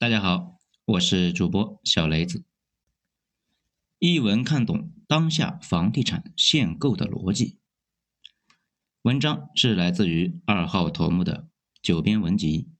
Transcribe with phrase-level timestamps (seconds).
[0.00, 2.42] 大家好，我是主播小雷子。
[3.98, 7.58] 一文看懂当下房地产限购的逻辑。
[9.02, 11.50] 文章是来自于二号头目的
[11.82, 12.70] 九编文集。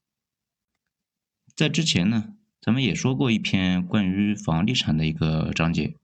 [1.54, 5.98] 在之前呢，咱们也说过一篇关于房地产的一个章节。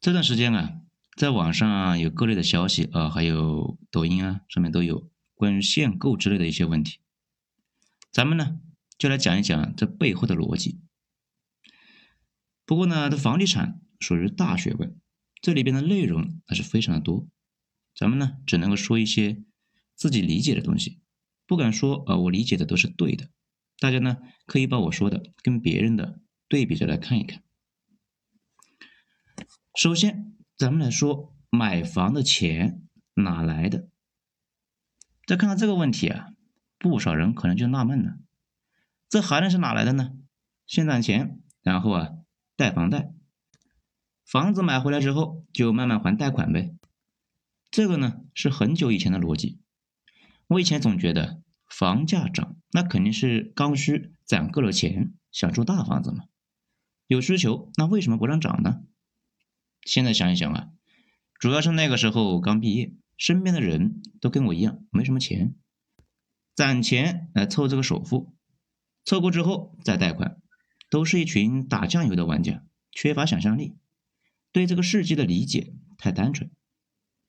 [0.00, 0.80] 这段时间啊，
[1.14, 6.98] 在网上有各类的消息啊，还有抖音啊，上面都有关于限购之类的一些问题。
[8.10, 8.58] 咱们呢？
[9.02, 10.80] 就来讲一讲这背后的逻辑。
[12.64, 14.96] 不过呢，这房地产属于大学问，
[15.40, 17.26] 这里边的内容还是非常的多。
[17.96, 19.42] 咱们呢，只能够说一些
[19.96, 21.00] 自己理解的东西，
[21.48, 23.28] 不敢说啊，我理解的都是对的。
[23.80, 27.42] 大家呢，可以把我说的跟别人的对比着来看一看。
[29.76, 33.88] 首先，咱们来说买房的钱哪来的？
[35.26, 36.28] 再看到这个问题啊，
[36.78, 38.20] 不少人可能就纳闷了。
[39.12, 40.14] 这还能是哪来的呢？
[40.66, 42.12] 先攒钱，然后啊
[42.56, 43.12] 贷房贷，
[44.24, 46.74] 房子买回来之后就慢慢还贷款呗。
[47.70, 49.60] 这个呢是很久以前的逻辑。
[50.46, 56.24] 我以前总觉得房价涨，那肯定是刚需攒够了钱想住大房子嘛。
[57.06, 58.80] 有需求，那为什么不让涨呢？
[59.82, 60.70] 现在想一想啊，
[61.38, 65.54] 主要是那个时候刚毕业，身边的人都跟我一样没什么钱，
[66.54, 68.34] 攒钱来凑这个首付。
[69.04, 70.40] 凑够之后再贷款，
[70.88, 73.76] 都是一群打酱油的玩家，缺乏想象力，
[74.52, 76.50] 对这个世界的理解太单纯。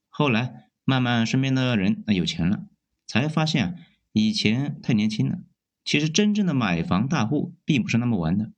[0.10, 2.68] 后来慢慢身边的人有钱了，
[3.08, 3.76] 才发现啊
[4.12, 5.40] 以前太年轻了。
[5.84, 8.54] 其实真正的买房大户并不是那么玩的，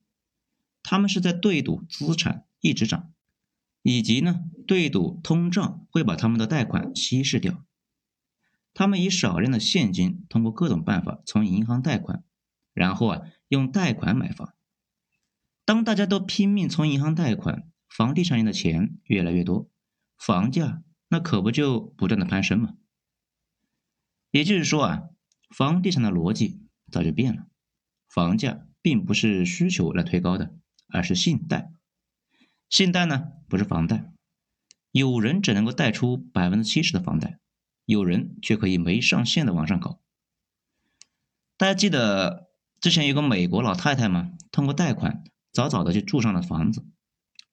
[0.83, 3.13] 他们是在对赌资产一直涨，
[3.81, 7.63] 以及呢对赌通胀会把他们的贷款稀释掉。
[8.73, 12.23] 他们以少量的现金，通过各种办法从银行贷款。
[12.75, 14.53] 然后啊，用贷款买房。
[15.63, 19.67] 当大家都拼命从银行贷款，房地产人的钱越来越多，
[20.15, 22.75] 房价那可不就不断的攀升吗？
[24.29, 25.09] 也就是说啊，
[25.49, 26.61] 房地产的逻辑
[26.91, 27.47] 早就变了，
[28.07, 30.53] 房价并不是需求来推高的，
[30.89, 31.71] 而是信贷。
[32.69, 34.11] 信贷呢不是房贷，
[34.91, 37.39] 有人只能够贷出百分之七十的房贷，
[37.85, 40.01] 有人却可以没上限的往上搞。
[41.57, 42.44] 大家记得？
[42.85, 46.85] 之前有个美国老太太嘛，通过贷款早早的就住上了房子，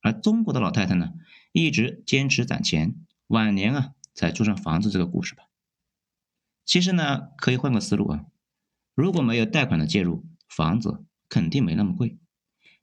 [0.03, 1.15] 而中国的老太太呢，
[1.53, 2.97] 一直坚持攒钱，
[3.29, 5.45] 晚年啊才住上房子这个故事吧。
[6.67, 8.27] 其实呢，可以换个思路啊，
[8.95, 12.19] 如果没有贷款的介入，房子肯定没那么贵，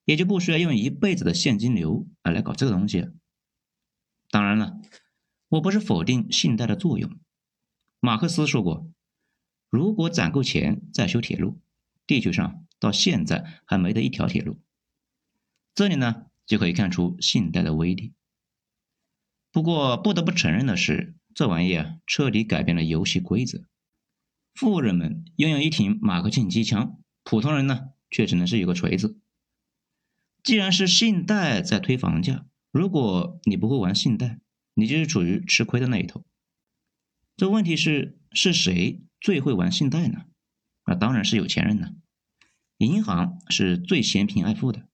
[0.05, 3.11] 也就不需要用一辈子的现金流啊来搞这个东西。
[4.31, 4.81] 当然了，
[5.49, 7.15] 我不是否定信贷的作用，
[7.99, 8.89] 马克思说过，
[9.69, 11.61] 如果攒够钱再修铁路。
[12.09, 14.59] 地球上到现在还没得一条铁路，
[15.75, 18.15] 这里呢就可以看出信贷的威力。
[19.51, 23.63] 不过不得不承认的是，这玩意啊彻底改变了游戏规则。
[24.55, 29.19] 富人们拥有一挺马克沁机枪，普通人呢却只能是有个锤子。
[30.41, 34.39] 既然是信贷在推房价，如果你不会玩信贷，
[34.73, 36.25] 你就是处于吃亏的那一头。
[37.37, 40.25] 这问题是是谁最会玩信贷呢？
[40.89, 41.93] 那当然是有钱人了。
[42.79, 44.87] 银行是最嫌贫爱富的，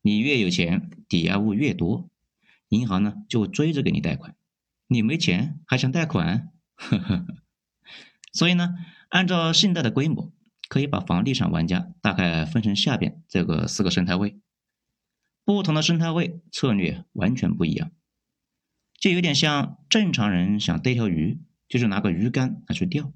[0.00, 2.08] 你越有钱，抵押物越多，
[2.68, 4.36] 银行呢就追着给你贷款。
[4.86, 6.52] 你没钱还想贷款？
[6.76, 7.26] 呵呵。
[8.32, 8.76] 所以呢，
[9.08, 10.32] 按照信贷的规模，
[10.68, 14.38] 可以把房地产玩家大概分成下边这个四个生态位。
[15.44, 17.90] 不同的生态位策略完全不一样，
[19.00, 23.12] 就有点像正常人想逮条鱼，就是拿个鱼竿拿去钓。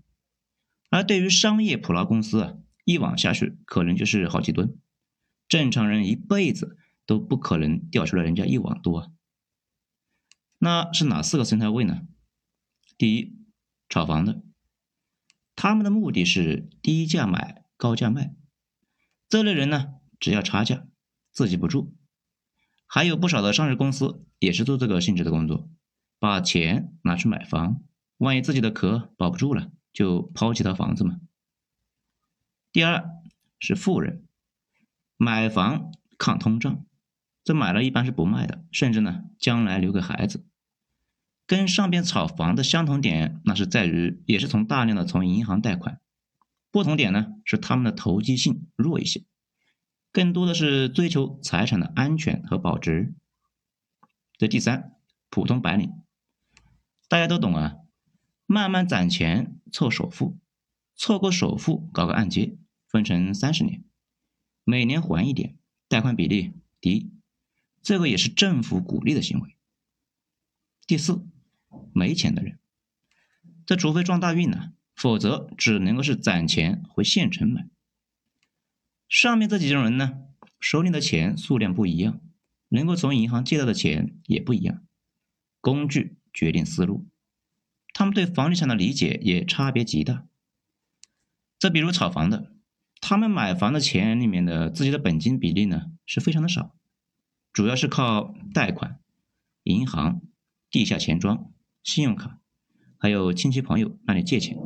[0.95, 4.79] 而对于商业捕捞公司啊，一网下去可能就是好几吨，
[5.49, 9.13] 正常人一辈子都不可能钓出来人家一网多。
[10.59, 12.03] 那是哪四个生态位呢？
[12.97, 13.37] 第一，
[13.89, 14.41] 炒房的，
[15.57, 18.37] 他们的目的是低价买高价卖，
[19.29, 20.87] 这类人呢只要差价，
[21.33, 21.93] 自己不住。
[22.87, 25.69] 还有不少的上市公司也是做这个性质的工作，
[26.21, 27.83] 把钱拿去买房，
[28.19, 29.73] 万一自己的壳保不住了。
[29.95, 31.21] 就抛弃套房子嘛。
[32.71, 33.09] 第二
[33.59, 34.27] 是富人
[35.17, 36.85] 买房抗通胀，
[37.43, 40.45] 这买了一般是不卖的，甚至呢将来留给孩子。
[41.47, 46.01] 跟上边炒房的相同点，那是在于也是从大量的从银行贷款，
[46.71, 49.23] 不同点呢是他们的投机性弱一些，
[50.11, 53.15] 更多的是追求财产的安全和保值。
[54.37, 54.97] 这第三
[55.31, 55.93] 普通白领，
[57.09, 57.77] 大家都懂啊。
[58.47, 60.39] 慢慢攒钱凑首付，
[60.95, 62.57] 凑够首付搞个按揭，
[62.87, 63.83] 分成三十年，
[64.63, 67.11] 每年还一点，贷款比例低，
[67.83, 69.57] 这个也是政府鼓励的行为。
[70.87, 71.27] 第四，
[71.93, 72.61] 没钱的人，
[73.67, 77.69] 这除非撞大运呢，否则只能够是攒钱回县城买。
[79.09, 80.21] 上面这几种人呢，
[80.61, 82.21] 手里的钱数量不一样，
[82.69, 84.87] 能够从银行借到的钱也不一样，
[85.61, 87.09] 工具决定思路，
[87.95, 90.27] 他们对房地产的理解也差别极大。
[91.59, 92.53] 这比如炒房的，
[93.01, 96.75] 他们买房的钱里面的自己的本金比例呢是非常的少，
[97.53, 98.99] 主要是靠贷款、
[99.63, 100.21] 银行、
[100.71, 101.51] 地下钱庄、
[101.83, 102.41] 信用卡，
[102.99, 104.59] 还有亲戚朋友那里借钱。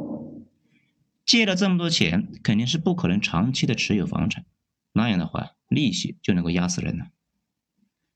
[1.24, 4.46] 借了这么多钱，肯定是不可能长期的持有房产，
[4.92, 7.10] 那样的话利息就能够压死人了。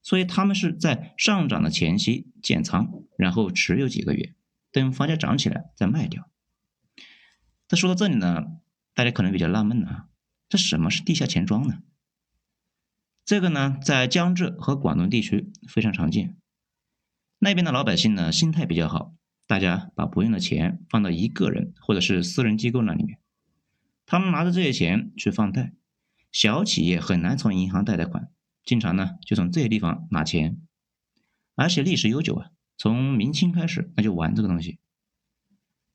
[0.00, 4.34] 所以他们是在上涨的前期建仓，然后持有几个月，
[4.72, 6.28] 等房价涨起来再卖掉。
[7.68, 8.46] 那说到这里呢？
[8.94, 10.08] 大家可能比较纳闷啊，
[10.48, 11.78] 这什么是地下钱庄呢？
[13.24, 16.36] 这个呢，在江浙和广东地区非常常见。
[17.38, 19.14] 那边的老百姓呢，心态比较好，
[19.46, 23.18] 大家把不用的钱放到一个人或者是私人机构那里面，
[24.04, 25.72] 他们拿着这些钱去放贷。
[26.30, 28.30] 小企业很难从银行贷贷款，
[28.64, 30.58] 经常呢就从这些地方拿钱，
[31.54, 32.50] 而且历史悠久啊，
[32.82, 34.80] 从明清开始那就玩这个东西。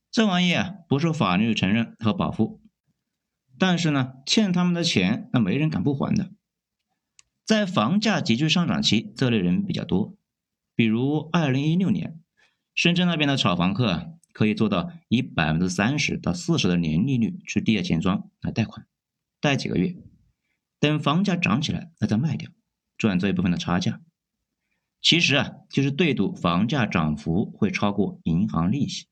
[0.09, 2.61] 这玩意啊，不受法律承认和保护。
[3.59, 6.31] 但是呢，欠他们的钱，那没人敢不还的。
[7.43, 10.15] 在房价急剧上涨期，这类人比较多。
[10.75, 12.21] 比如二零一六年，
[12.73, 18.87] 深圳那边的炒房客啊，可以做到以百分之三十到四十的年利率去地下钱庄来贷款，
[19.41, 19.97] 贷几个月，
[20.79, 22.49] 等房价涨起来，那再卖掉，
[22.97, 23.99] 赚这一部分的差价。
[25.01, 29.07] 其实啊，就是对赌房价涨幅会超过银行利息。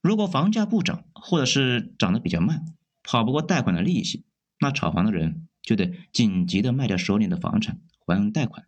[0.00, 2.64] 如果房价不涨，或者是涨得比较慢，
[3.02, 4.24] 跑不过贷款的利息，
[4.58, 8.66] 那炒房的人就得紧急的卖掉手里的房产还贷款。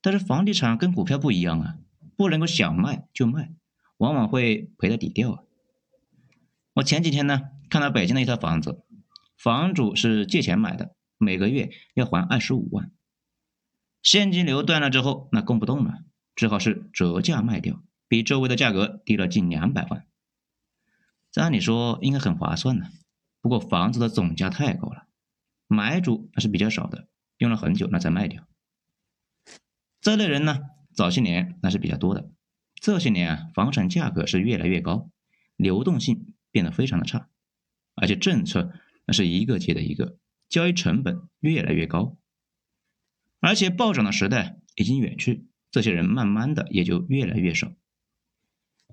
[0.00, 1.78] 但是房地产跟股票不一样啊，
[2.16, 3.52] 不能够想卖就卖，
[3.98, 5.42] 往往会赔的底掉啊。
[6.74, 8.82] 我前几天呢看到北京的一套房子，
[9.36, 12.90] 房主是借钱买的，每个月要还二十五万，
[14.02, 15.98] 现金流断了之后，那供不动了，
[16.34, 20.06] 只好是折价卖掉，比周围的价格低了近两百万。
[21.30, 22.90] 这按理说应该很划算的。
[23.40, 25.06] 不过房子的总价太高了，
[25.66, 27.08] 买主那是比较少的，
[27.38, 28.46] 用了很久那才卖掉。
[30.00, 30.60] 这类人呢，
[30.94, 32.30] 早些年那是比较多的，
[32.74, 35.10] 这些年啊，房产价格是越来越高，
[35.56, 37.28] 流动性变得非常的差，
[37.94, 38.72] 而且政策
[39.04, 40.16] 那是一个接着一个，
[40.48, 42.16] 交易成本越来越高，
[43.40, 47.72] 而且暴涨的时代已经远去，这些人慢慢的也就越来越少。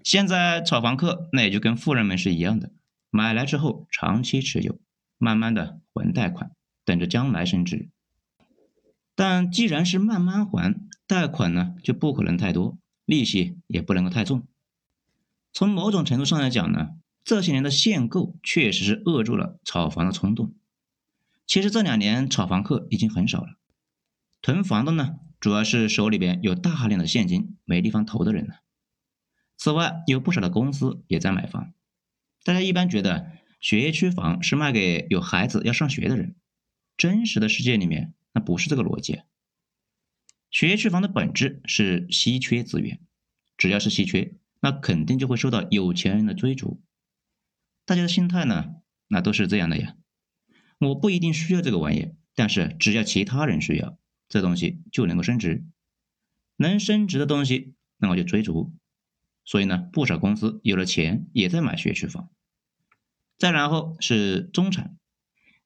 [0.03, 2.71] 现在炒房客那也就跟富人们是一样的。
[3.09, 4.79] 买来之后长期持有，
[5.17, 6.51] 慢慢的还贷款，
[6.85, 7.89] 等着将来升值。
[9.15, 10.75] 但既然是慢慢还，
[11.07, 14.45] 贷款呢就不可能太多，利息也不能够太重。
[15.51, 16.91] 从某种程度上来讲呢，
[17.23, 20.53] 这些年的限购确实是扼住了炒房的冲动。
[21.47, 23.57] 其实这两年炒房客已经很少了，
[24.41, 28.53] 囤房的呢主要是手里边有大量的现金没地方投的人呢。
[29.57, 31.73] 此外，有不少的公司也在买房。
[32.43, 36.35] 大家一般觉得学区房是卖给有孩子要上学的人，
[36.95, 39.21] 真实的世界里面那不是这个逻辑。
[40.49, 43.01] 学区房的本质是稀缺资源，
[43.57, 46.81] 只要是稀缺，那肯定就会受到有钱人的追逐。
[47.85, 48.75] 大家的心态呢，
[49.07, 49.95] 那都是这样的呀。
[50.79, 53.97] 我不一定需要这个玩意，但是只要其他人需要，
[54.29, 55.65] 这东西就能够升值。
[56.55, 58.73] 能升值的东西，那我就追逐。
[59.45, 62.29] 所以呢，不少公司有了钱也在买学区房。
[63.37, 64.97] 再然后是中产，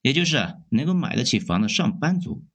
[0.01, 2.45] 也就是啊能够买得起房的上班族，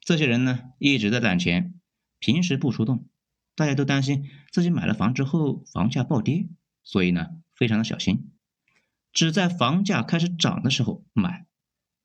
[0.00, 1.78] 这些人呢一直在攒钱，
[2.18, 3.06] 平时不出动，
[3.54, 6.48] 大家都担心自己买了房之后房价暴跌，
[6.82, 8.30] 所以呢非常的小心，
[9.12, 11.46] 只在房价开始涨的时候买，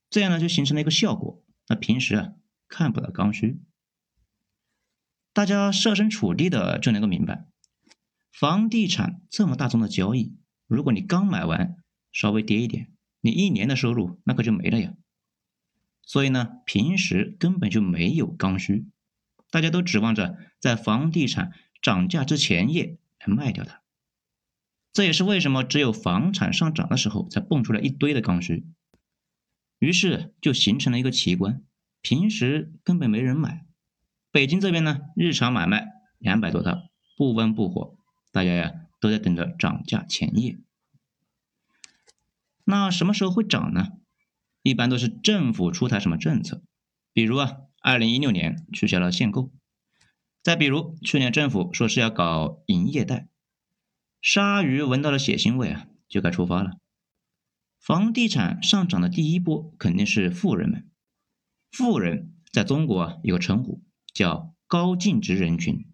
[0.10, 2.34] 这样呢就形成了一个效果，那平时啊
[2.68, 3.62] 看不到刚需，
[5.34, 7.46] 大家设身处地的就能够明白，
[8.32, 10.36] 房地产这么大宗的交易，
[10.68, 11.78] 如果你刚买完。
[12.14, 14.96] 稍微跌一点，你一年的收入那可就没了呀。
[16.02, 18.88] 所以呢，平时根本就没有刚需，
[19.52, 23.84] 大家都指望着在房地产涨价之前夜来卖掉它。
[24.94, 28.66] 这也是为什么只有房产上涨的时候才蹦出来一堆的刚需，
[29.78, 31.62] 于是就形成了一个奇观：
[32.08, 33.66] 平时根本没人买。
[34.32, 36.88] 北京这边呢，日常买卖两百多套，
[37.18, 37.98] 不温不火，
[38.32, 38.72] 大家呀
[39.02, 40.58] 都在等着涨价前夜。
[42.64, 43.90] 那什么时候会涨呢？
[44.62, 46.64] 一般都是政府出台什么政策，
[47.12, 49.52] 比如啊，二零一六年取消了限购，
[50.42, 53.28] 再比如去年政府说是要搞营业贷，
[54.22, 56.78] 鲨鱼闻到了血腥味啊，就该出发了。
[57.82, 60.90] 房地产上涨的第一波肯定是富人们，
[61.78, 65.86] 富人在中国啊有个称呼叫高净值人群，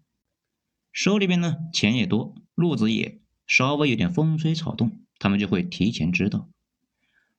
[0.94, 6.48] 手里边呢钱也多，路子也稍微有点风吹草动，他们就会提前知道。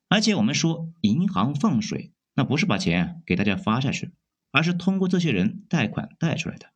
[0.09, 4.13] 而且我们说银行放水，那不是把钱给大家发下去，
[4.51, 6.67] 而是通过这些人贷款贷出来的。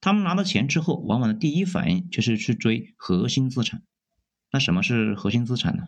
[0.00, 3.84] 他们拿到钱之后，往往的第一反应就是去追核心资产。
[4.50, 5.86] 那什么是核心资产呢？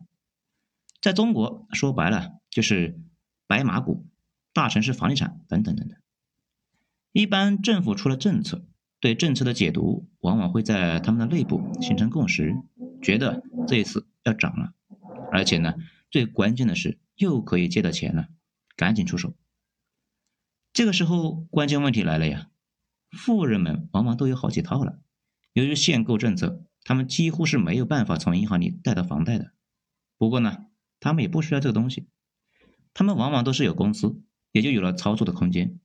[1.00, 3.00] 在中国说白了就是
[3.48, 4.06] 白马股、
[4.56, 5.98] 大城市房地产等等等等。
[7.12, 8.66] 一般政府出了政策，
[9.00, 12.56] 对政策的解读往往会在他们的内部形成共识，
[13.02, 14.72] 觉得这一次要涨了，
[15.30, 15.74] 而且呢。
[16.08, 18.28] 最关键的是，又可以借到钱了，
[18.76, 19.34] 赶紧出手。
[20.72, 22.48] 这个时候，关键问题来了呀！
[23.10, 25.00] 富人们往往都有好几套了。
[25.52, 29.52] 由于限购政策，他们几乎是没有办法从银行里贷到房贷的。
[30.16, 30.66] 不过呢，
[31.00, 32.06] 他们也不需要这个东西，
[32.94, 34.22] 他们往往都是有公司，
[34.56, 35.78] 也就有了操作的空间。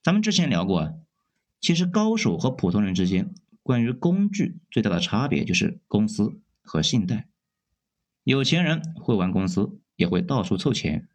[0.00, 0.94] 咱们之前聊过啊，
[1.60, 3.34] 其实高手和普通人之间，
[3.64, 7.28] 关于工具最大的差别就是公司和信贷。
[8.22, 11.08] 有钱人会玩公司，也会到处凑钱。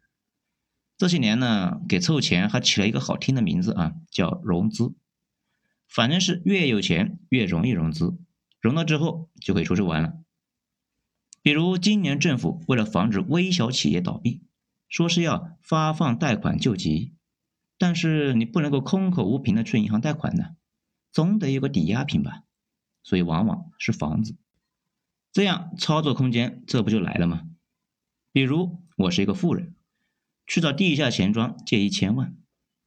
[0.98, 4.92] 这些年呢，给凑钱还起了一个好听的名字啊，叫融资。
[5.88, 8.18] 反正是越有钱越容易融资，
[8.60, 10.18] 融了之后就可以出去玩了。
[11.40, 14.42] 比如今年政府为了防止微小企业倒闭，
[14.88, 17.14] 说是要发放贷款救急，
[17.78, 20.56] 但是你不能够空口无凭的去银行贷款呢，
[21.10, 22.44] 总得有个抵押品吧，
[23.02, 24.36] 所以往往是房子。
[25.32, 27.42] 这样操作空间，这不就来了吗？
[28.30, 29.74] 比如我是一个富人，
[30.46, 32.36] 去找地下钱庄借一千万，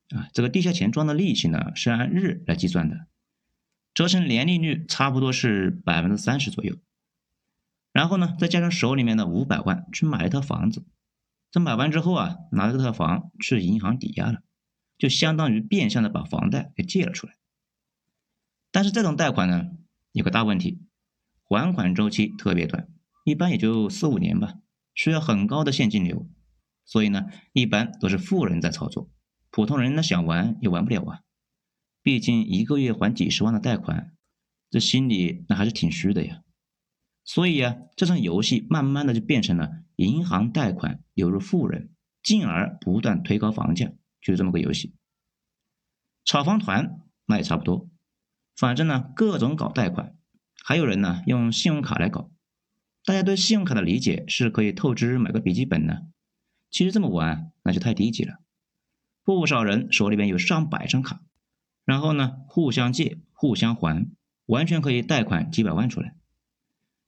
[0.10, 3.08] 啊，这个地下钱庄的利息呢是按日来计算的，
[3.94, 6.78] 折成年利率差不多是百分之三十左右。
[7.92, 10.86] 然后呢，再加上手里面的五百万去买一套房子，
[11.58, 14.44] 这买完之后啊，拿着这套房去银行抵押了，
[14.96, 17.34] 就相当于变相的把房贷给借了出来。
[18.72, 19.64] 但是这种贷款呢，
[20.12, 20.84] 有个大问题。
[21.46, 22.88] 还款周期特别短，
[23.24, 24.54] 一般也就四五年吧，
[24.94, 26.30] 需要很高的现金流，
[26.86, 29.10] 所以呢，一般都是富人在操作，
[29.50, 31.22] 普通人呢想玩也玩不了啊。
[32.04, 34.14] 毕竟一个月还几十万的贷款，
[34.70, 36.44] 这心里那还是挺虚的呀。
[37.24, 41.90] 所以啊，这场游戏慢慢的就变成了银行贷款流入富人，
[42.24, 44.96] 进而不断推高房价，就是这么个游戏。
[46.24, 47.90] 炒房团那也差不多，
[48.56, 50.16] 反正呢，各种搞贷款。
[50.64, 52.30] 还有人呢用信用卡来搞，
[53.06, 56.02] 大家对信用卡的理解是可以透支买个笔记本呢。
[56.70, 58.40] 其实这么玩那就太低级了。
[59.24, 61.22] 不少人手里边有上百张卡，
[61.86, 64.12] 然后呢互相借互相还，
[64.46, 66.16] 完全可以贷款几百万出来。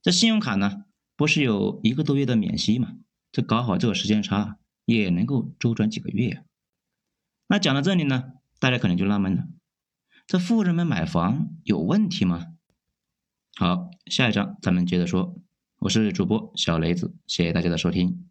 [0.02, 0.86] 这信用卡呢
[1.20, 2.96] 不是有一个多月的免息吗？
[3.30, 6.44] 这搞好这个时间差也能够周转几个月呀。
[7.46, 9.46] 那讲到这里呢，大家可能就纳闷了：
[10.26, 12.46] 这富人们买房有问题吗？
[13.58, 15.36] 好，下一章咱们接着说。
[15.80, 18.29] 我是主播小雷子，谢谢大家的收听。